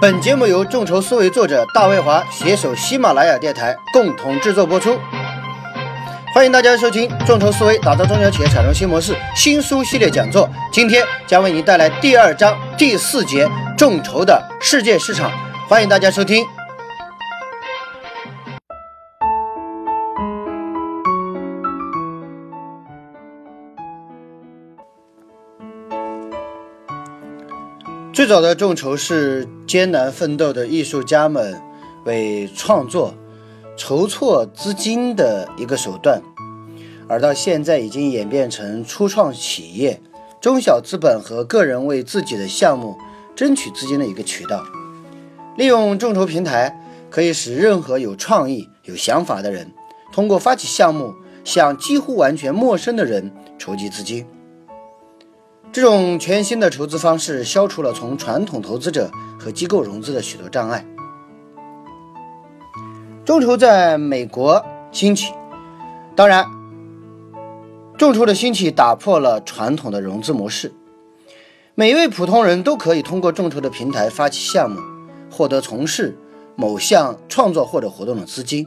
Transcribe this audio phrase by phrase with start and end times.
[0.00, 4.96] 本节目由众筹思维作者大卫华携手喜马拉雅电台共同制作播出。
[6.32, 10.48] 欢迎大家收听众筹思维打造中小企业产生新模式新书系列讲座。
[10.70, 15.32] 今天将为您带来第二章第四节众筹的世界市场。
[15.68, 16.57] 欢迎大家收听。
[28.18, 31.62] 最早的众筹是艰难奋斗的艺术家们
[32.04, 33.14] 为创作
[33.76, 36.20] 筹措资金的一个手段，
[37.06, 40.02] 而到现在已经演变成初创企业、
[40.40, 42.98] 中小资本和个人为自己的项目
[43.36, 44.64] 争取资金的一个渠道。
[45.56, 46.76] 利用众筹平台，
[47.08, 49.70] 可以使任何有创意、有想法的人
[50.12, 54.26] 通过发起项目，向几乎完全陌生的人筹集资金。
[55.70, 60.84] 这种全新的筹资方式消除了从传统投资者和机构融资的许多障碍。
[63.24, 65.32] 众筹在美国兴起，
[66.16, 66.46] 当然，
[67.98, 70.72] 众筹的兴起打破了传统的融资模式。
[71.74, 74.80] 每一位普通人都可以通过众筹的平台发起项目，
[75.30, 76.16] 获得从事
[76.56, 78.66] 某项创作或者活动的资金，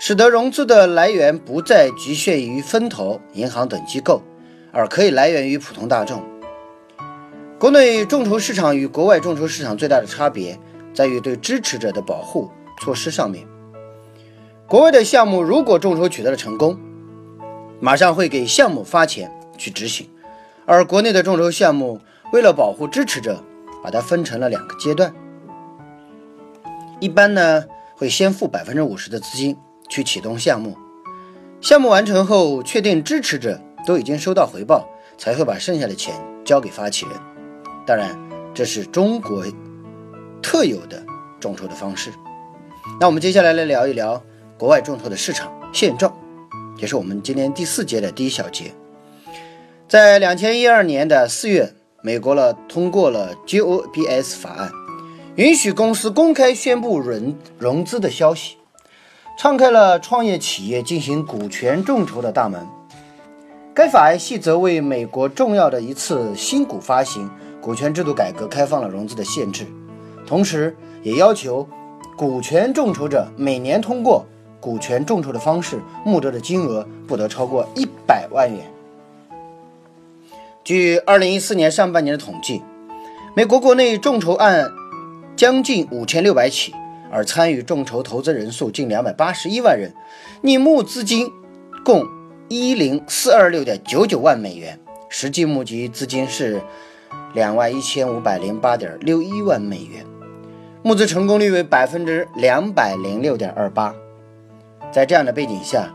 [0.00, 4.20] 使得融资的来源不再局限于分投、银行等机构。
[4.72, 6.22] 而可以来源于普通大众。
[7.58, 10.58] 国内众筹市场与国外众筹市场最大的差别
[10.94, 13.46] 在于对支持者的保护措施上面。
[14.66, 16.78] 国外的项目如果众筹取得了成功，
[17.80, 20.08] 马上会给项目发钱去执行，
[20.64, 22.00] 而国内的众筹项目
[22.32, 23.44] 为了保护支持者，
[23.82, 25.12] 把它分成了两个阶段。
[26.98, 27.64] 一般呢
[27.96, 29.56] 会先付百分之五十的资金
[29.88, 30.76] 去启动项目，
[31.60, 33.60] 项目完成后确定支持者。
[33.86, 36.14] 都已经收到回报，才会把剩下的钱
[36.44, 37.14] 交给发起人。
[37.86, 38.18] 当然，
[38.54, 39.44] 这是中国
[40.42, 41.02] 特有的
[41.40, 42.10] 众筹的方式。
[42.98, 44.22] 那我们接下来来聊一聊
[44.58, 46.14] 国外众筹的市场现状，
[46.76, 48.72] 也是我们今天第四节的第一小节。
[49.88, 54.70] 在两千一二年的四月，美国了通过了 GOBS 法案，
[55.36, 58.56] 允许公司公开宣布融融资的消息，
[59.38, 62.66] 敞开了创业企业进行股权众筹的大门。
[63.80, 67.30] 该法案细则为美国重要的一次新股发行
[67.62, 69.66] 股权制度改革开放了融资的限制，
[70.26, 71.66] 同时也要求
[72.14, 74.26] 股权众筹者每年通过
[74.60, 78.70] 股权众筹的方式募得的金额不得超过一百万元。
[80.62, 82.60] 据二零一四年上半年的统计，
[83.34, 84.70] 美国国内众筹案
[85.34, 86.74] 将近五千六百起，
[87.10, 89.94] 而参与众筹投资人数近两百八十一万人，
[90.42, 91.32] 拟募资金
[91.82, 92.19] 共。
[92.52, 94.76] 一零四二六点九九万美元，
[95.08, 96.60] 实际募集资金是
[97.32, 100.04] 两万一千五百零八点六一万美元，
[100.82, 103.94] 募资成功率为百分之两百零六点二八。
[104.90, 105.94] 在这样的背景下，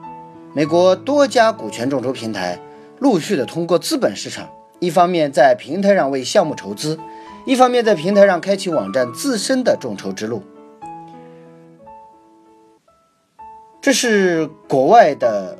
[0.54, 2.58] 美国多家股权众筹平台
[3.00, 4.50] 陆续的通过资本市场，
[4.80, 6.98] 一方面在平台上为项目筹资，
[7.46, 10.42] 一方面在平台上开启网站自身的众筹之路。
[13.82, 15.58] 这是国外的。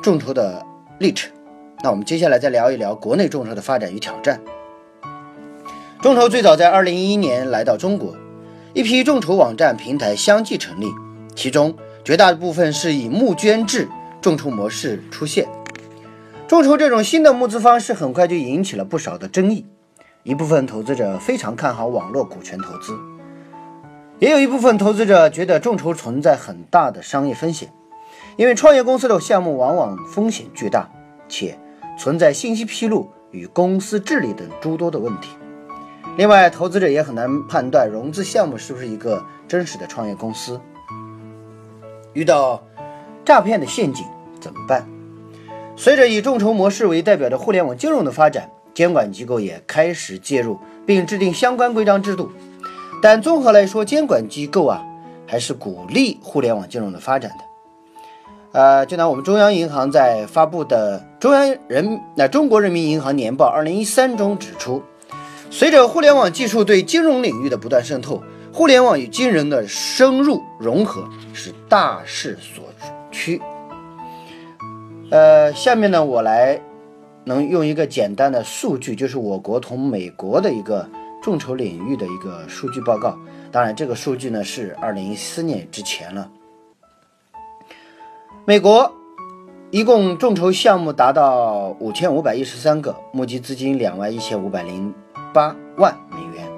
[0.00, 0.64] 众筹的
[0.98, 1.32] 历程，
[1.82, 4.40] 那我们接下来再聊一聊国内众筹的发展与挑战。
[6.00, 8.14] 众筹最早在二零一一年来到中国，
[8.74, 10.86] 一批众筹网站平台相继成立，
[11.34, 13.88] 其中绝大部分是以募捐制
[14.20, 15.48] 众筹模式出现。
[16.46, 19.66] 众筹这种新的募资方式很快就引起了不少的争议，
[20.22, 22.96] 一部分投资者非常看好网络股权投资，
[24.20, 27.68] 也有一部分投资者觉得众筹存在很大的商业风险。
[28.38, 30.88] 因为创业公司的项目往往风险巨大，
[31.28, 31.58] 且
[31.98, 35.30] 存在信息披露与公司治理等诸多的问题。
[36.16, 40.60] 另外，投资者也很难判断融资项目是不是一个真实的创业公司。
[42.12, 42.62] 遇到
[43.24, 44.06] 诈骗的陷阱
[44.40, 44.88] 怎么办？
[45.74, 50.56] 随着以众筹模式为代表的互联网金融的发展，监管机构也开始介入
[50.86, 52.30] 并制定相关规章制度。
[53.02, 54.84] 但综合来说，监管机构啊
[55.26, 57.47] 还是鼓励互联网金融的发展的。
[58.52, 64.82] 呃，就拿我们中央银行在发布的《中央人那中国人民银行年报》二零一三中指出，
[65.50, 72.64] 随着互联网技术对金融领域的不断渗透，互联网与金融的深入融合是大势所
[73.10, 73.40] 趋。
[75.10, 76.58] 呃，下面呢，我来
[77.24, 80.88] 能用一个简单的数据，就是我国同美国的一个
[81.22, 83.14] 众筹领域的一个数据报告。
[83.52, 86.30] 当然，这个数据呢是二零一四年之前了。
[88.48, 88.90] 美国
[89.70, 94.94] 一共众筹项目达到五千五百一十三个，募集资金两万一千五百零
[95.34, 96.50] 八万美元。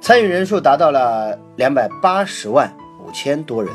[0.00, 2.72] 参与人数达到了两百八十万
[3.04, 3.74] 五千多人。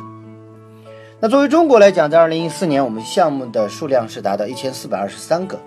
[1.20, 5.60] 那作为中国来讲，在二零一四年，我们项目的数量是达到一千四百二十三个，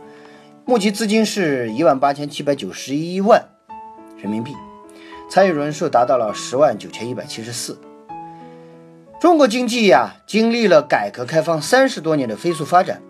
[0.64, 3.50] 募集资金是一万八千七百九十一万
[4.16, 4.54] 人民币，
[5.28, 7.78] 参与人数达到了十万九千一百七十四。
[9.26, 13.02] 中国经济呀，经历了改革开放三十多年的飞速发展，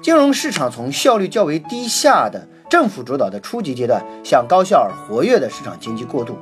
[0.00, 6.38] 金融市场从效率较为低下的政府主导的初级阶段，向高效而活跃的市场经济过渡，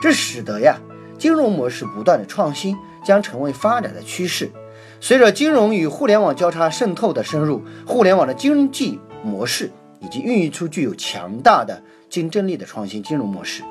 [0.00, 0.76] 这使得呀，
[1.16, 4.50] 金融模式不断的创新将成为发展的趋势。
[5.00, 9.70] 随着金融与互联网交叉渗透的深入，互联网的经济模式
[10.00, 13.62] 以及孕育出具有强大的竞争力的创新金融模式，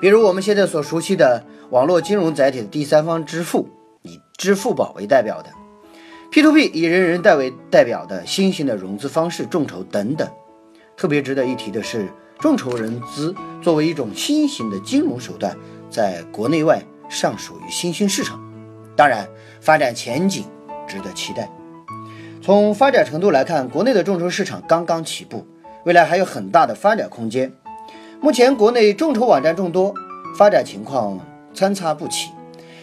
[0.00, 3.68] 比如我们现在所熟悉的网络金融载体的第三方支付，
[4.02, 5.50] 以支付宝为代表的
[6.30, 10.28] P2P，以人人贷为代表的新型的融资方式众筹等等。
[10.96, 12.08] 特别值得一提的是，
[12.38, 15.56] 众筹融资作为一种新型的金融手段，
[15.90, 18.40] 在国内外尚属于新兴市场。
[18.94, 19.28] 当然，
[19.60, 20.44] 发展前景
[20.86, 21.50] 值得期待。
[22.42, 25.46] 从发展程度来看，国内的众筹市场刚刚起步，
[25.84, 27.52] 未来还有很大的发展空间。
[28.20, 29.94] 目前国内众筹网站众多，
[30.36, 31.18] 发展情况
[31.54, 32.30] 参差不齐，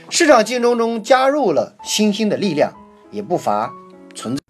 [0.10, 2.74] 市场竞争中加入了新兴的力量，
[3.12, 3.72] 也不乏
[4.16, 4.42] 存在，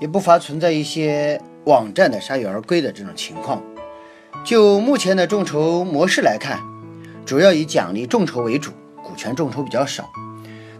[0.00, 3.62] 也不乏存在一些网站的铩羽而归的这种情况。
[4.44, 6.60] 就目前的众筹模式来看，
[7.24, 8.72] 主要以奖励众筹为主。
[9.06, 10.10] 股权众筹比较少，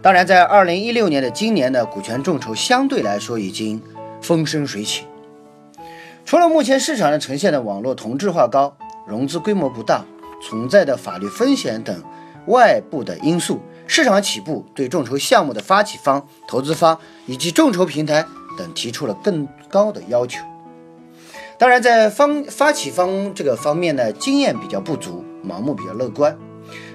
[0.01, 3.79] 当然，在二零一六年的今年的股权众筹相对来说已经
[4.19, 5.05] 风生水起。
[6.25, 8.75] 除了目前市场上呈现的网络同质化高、
[9.07, 10.03] 融资规模不大、
[10.41, 12.03] 存在的法律风险等
[12.47, 18.25] 外部的因素，市场起步对众筹项目的发起方、投资方以及众筹平台
[18.57, 20.43] 等提出了更高的要求。
[21.57, 26.37] 当然，在方发起方这个方面呢，经验比较不足，盲目比较乐观。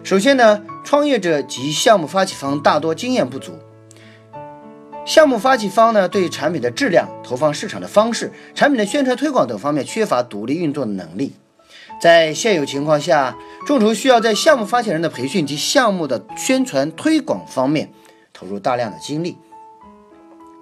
[0.04, 3.52] 首先呢，创业者及项目发起方大多经验不足。
[5.06, 11.32] 项目发起方呢，对产品的质量、投放市场的方式、产品的宣传推广等方面缺乏独立运作的能力。
[12.00, 13.36] 在现有情况下，
[13.66, 17.92] 众筹需要在项目发起人的培训及项目的宣传推广方面
[18.32, 19.36] 投入大量的精力。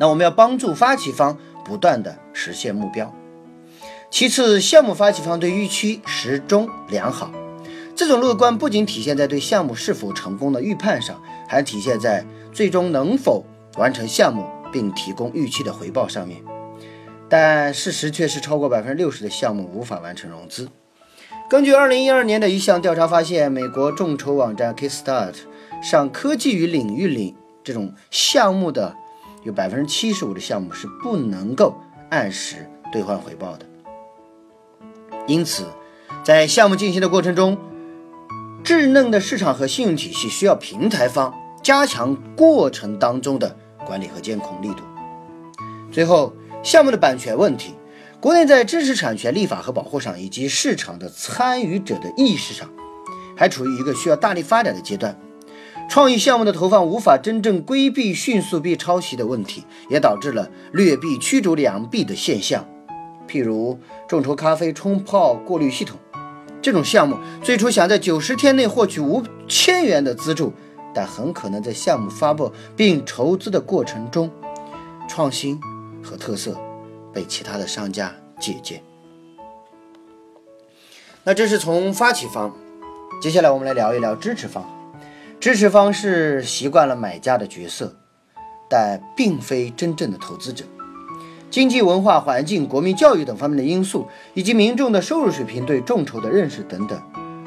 [0.00, 3.14] 那我们要帮助发起方不断的实现目标。
[4.10, 7.30] 其次，项目发起方对预期始终良好。
[7.94, 13.44] 这种乐观不仅体现在对项目是否成功的预判上，还体现在最终能否
[13.76, 16.42] 完成项目并提供预期的回报上面。
[17.28, 20.68] 但事实却是，超过百分之六十的项目无法完成融资。
[21.48, 25.34] 根据二零一二年的一项调查发现，美国众筹网站 Kickstart
[25.82, 27.34] 上科技与领域领
[27.64, 28.94] 这种项目的
[29.44, 31.74] 有百分之七十五的项目是不能够
[32.10, 33.64] 按时兑换回报的。
[35.26, 35.64] 因此，
[36.22, 37.56] 在项目进行的过程中，
[38.62, 43.56] 稚嫩的市场和信用体系需要平台方加强过程当中的
[43.86, 44.82] 管理和监控力度。
[45.90, 47.74] 最后，项目的版权问题，
[48.20, 52.68] 国内在知识产权立法和保护上，以及市场的参与者的意识上，
[53.36, 55.16] 还处于一个需要大力发展的阶段。
[55.88, 62.68] 创意项目的投放无法真正规避迅速被抄袭的问题，也导致了劣币驱逐良币的现象。
[63.28, 63.78] 譬如
[64.08, 65.96] 众筹咖啡冲泡过滤系统。
[66.60, 70.52] 这种项目最初想在九十天内获取五千元的资助，
[70.92, 74.28] 但很可能在项目发布并筹资的过程中，
[75.08, 75.58] 创新
[76.02, 76.58] 和特色
[77.12, 78.82] 被其他的商家借鉴。
[81.24, 82.54] 那这是从发起方，
[83.20, 84.64] 接下来我们来聊一聊支持方。
[85.40, 87.96] 支持方是习惯了买家的角色，
[88.68, 90.64] 但并非真正的投资者。
[91.50, 97.00] 经济、文化环境、国民教育等方面的因素，以及民众的收入水平、对众筹的认识等等，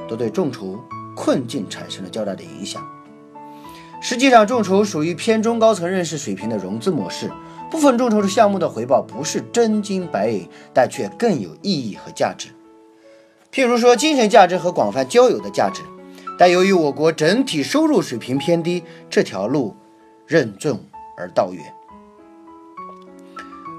[0.08, 0.80] 都对众筹
[1.16, 2.82] 困境产生了较大的影响。
[4.02, 7.30] 实际上，众筹属于偏中高层认识水平的融资模式，
[7.72, 12.50] 部分众筹的项目的回报不是真金白银，但却更有意义和价值。
[13.52, 15.82] 譬如说，精神价值和广泛交友的价值。
[16.38, 19.76] 但由于我国整体收入水平偏低，这条路
[20.28, 20.82] 任重
[21.18, 21.64] 而道远。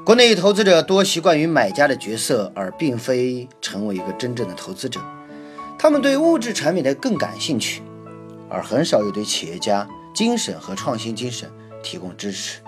[0.07, 5.01] 国内投资者多习惯于买家的角色，而并非成为一个真正的投资者。
[5.79, 7.83] 他们对物质产品的更感兴趣，
[8.49, 11.51] 而很少有对企业家精神和创新精神
[11.83, 12.62] 提供支持。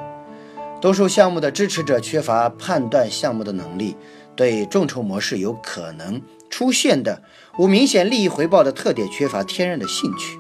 [0.85, 3.97] 多数项目的支持者缺乏判断项目的能力，
[4.37, 7.23] 对众筹模式有可能出现的
[7.57, 10.39] 无明显利益回报的特点缺乏天然的兴趣。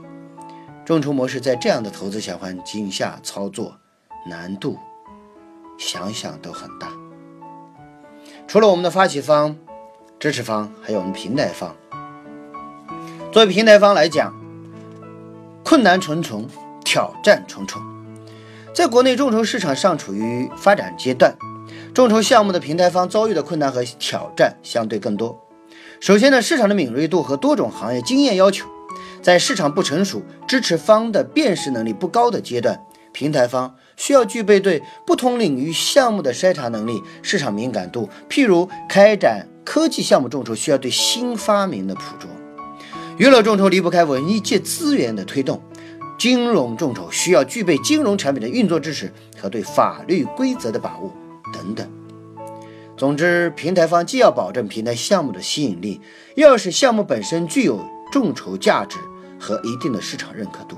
[0.84, 3.78] 众筹模式在这样的投资小环境下操作
[4.28, 4.76] 难度。
[5.78, 6.88] 想想都很大。
[8.46, 9.56] 除了我们的发起方、
[10.20, 11.74] 支持方，还有我们平台方。
[13.32, 14.30] 作为平台方来讲，
[15.64, 16.46] 困难重重，
[16.84, 17.80] 挑战重重。
[18.74, 21.32] 在国内众筹市场尚处于发展阶段，
[21.94, 25.40] 众筹项目的平台方遭遇的困难和挑战相对更多。
[26.00, 28.66] 首先呢，市场的敏锐度和多种行业经验要求，
[29.22, 32.80] 在市场不成熟、支持方的辨识能力不高的阶段，
[33.12, 38.10] 平台方需要具备对不同领域项目的筛查能力、市场敏感度。
[38.28, 42.28] 譬如开展科技项目众筹，需要对新发明的捕捉；
[43.18, 45.62] 娱乐众筹离不开文艺界资源的推动。
[46.18, 51.12] 金融众筹需要具备金融产品的运作知识和对法律规则的把握
[51.52, 51.88] 等等。
[52.96, 56.00] 总之，平台方既要保证平台项目的吸引力，
[56.36, 58.98] 又要使项目本身具有众筹价值
[59.38, 60.76] 和一定的市场认可度。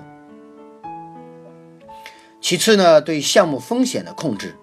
[2.40, 4.54] 其次呢，对项目风险的控制，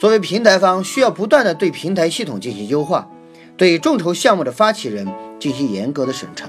[0.00, 3.08] 作为平台方需要不断的对平台系统进行优化，
[3.56, 5.06] 对众筹项目的发起人
[5.38, 6.48] 进行严格的审查，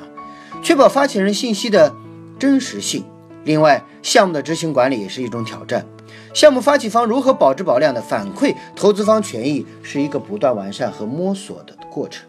[0.63, 1.93] 确保发起人信息的
[2.39, 3.05] 真实性。
[3.43, 5.85] 另外，项目的执行管理也是一种挑战。
[6.33, 12.27] 项目发起方如何保质保量的反馈投资方权益，是一个不断完善和摸索的过程。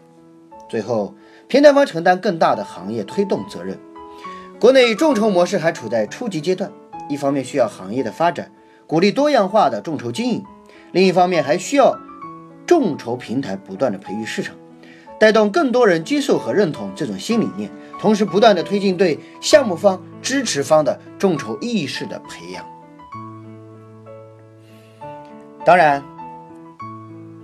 [0.69, 1.13] 最后，
[1.47, 3.77] 平台方承担更大的行业推动责任。
[4.59, 6.71] 国内众筹模式还处在初级阶段，
[7.09, 8.51] 一方面需要行业的发展，
[8.87, 10.43] 鼓励多样化的众筹经营；
[10.91, 11.99] 另一方面还需要
[12.65, 14.55] 众筹平台不断的培育市场，
[15.19, 17.69] 带动更多人接受和认同这种新理念。
[18.01, 22.65] 同时，不断的推进对项目方、支持方的众筹意识的培养。
[25.63, 26.03] 当然，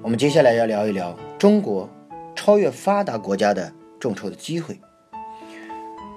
[0.02, 1.88] 我们接下来要聊一聊中国
[2.36, 4.82] 超越发达国家的众筹的机会。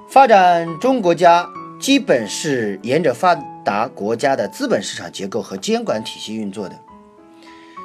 [0.08, 1.46] 发展中国家
[1.78, 6.74] 基本是沿着发达国家的资本市场结构和监管体系运作的，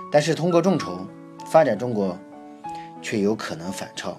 [0.10, 1.06] 但是通过众筹
[1.46, 2.18] 发展中国，
[3.02, 4.18] 却有可能反超。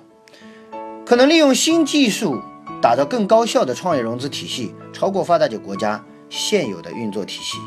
[1.06, 2.42] 可能利用新技术
[2.82, 7.58] 打造更高效的创业融资体系，超过发达国家现有的运作体系。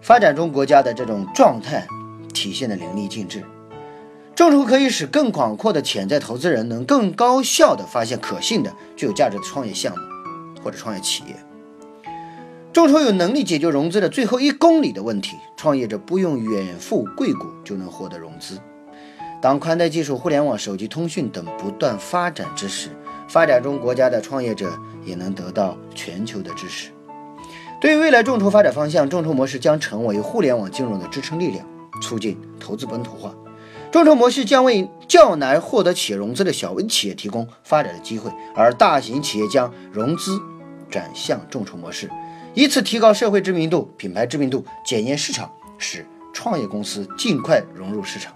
[0.00, 1.86] 发展中国家的这种状态
[2.32, 3.44] 体现的淋漓尽致。
[4.34, 10.02] 众筹可以使更广阔的潜在投资人能更高效地发现可信的、具有价值的创业项目
[10.62, 11.36] 或者创业企业。
[12.72, 18.58] 众筹有能力解决融资的最后一公里的问题，创业者不用远赴贵谷就能获得融资。
[19.40, 22.90] 当宽带技术、互联网、手机通讯等不断发展之时，
[23.28, 26.90] 发展中国家的创业者也能得到全球的支持。
[27.80, 31.66] 对于未来众筹发展方向，众筹模式将成为互联网金融的支撑力量，
[32.00, 33.34] 促进投资本土化。
[33.92, 40.40] 众筹模式将为较难获得企业融资的小微企业提供发展的机会，而大型企业将融资
[40.90, 42.10] 转向众筹模式，
[42.54, 48.32] 以此提高社会知名度、品牌知名度，检验市场，使创业公司尽快融入市场。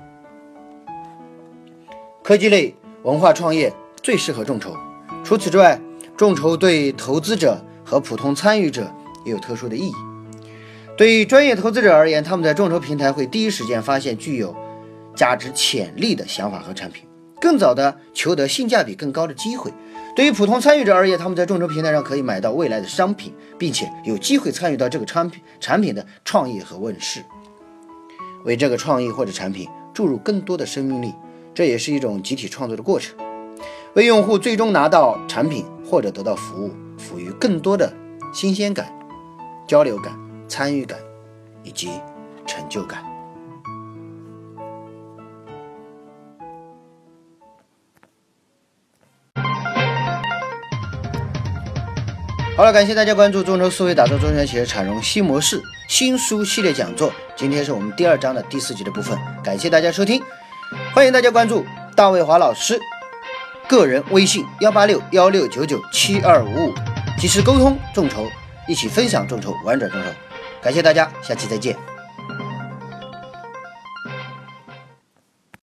[2.23, 3.73] 科技类文化创业
[4.03, 4.77] 最适合众筹。
[5.25, 5.81] 除此之外，
[6.17, 8.93] 众筹对投资者和普通参与者
[9.25, 9.93] 也有特殊的意义。
[10.97, 14.55] 对于专业投资者而言，他们在众筹平台会第一时间发现具有
[15.15, 17.07] 价值潜力的想法和产品，
[17.41, 19.73] 更早的求得性价比更高的机会。
[20.15, 27.25] 对于普通参与者而言，他们在众筹平台上可以买到未来的商品，并且有机会参与到这个产品产品的创业和问世，
[28.45, 31.15] 为这个创意或者产品注入更多的生命力。
[31.53, 33.15] 这也是一种集体创作的过程，
[33.95, 37.93] 为用户最终拿到产品或者得到服务，赋予更多的
[38.33, 38.91] 新鲜感、
[39.67, 40.17] 交流感、
[40.49, 40.99] 参与感
[41.63, 41.91] 以及
[42.47, 43.05] 成就感。
[52.57, 57.11] 好了，感谢大家关注众筹思维，打造中小企业产融新模式新书系列讲座。
[57.35, 60.23] 今天是我们第二章的第四集的部分，感谢大家收听。
[60.93, 62.79] 欢迎大家关注大卫华老师
[63.69, 66.75] 个人微信幺八六幺六九九七二五五，
[67.17, 68.27] 及时沟通众筹，
[68.67, 70.09] 一起分享众筹，玩转众筹。
[70.61, 71.77] 感谢大家，下期再见。